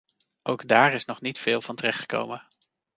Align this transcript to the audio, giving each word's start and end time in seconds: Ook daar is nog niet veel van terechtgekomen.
Ook 0.43 0.67
daar 0.67 0.93
is 0.93 1.05
nog 1.05 1.21
niet 1.21 1.39
veel 1.39 1.61
van 1.61 1.75
terechtgekomen. 1.75 2.47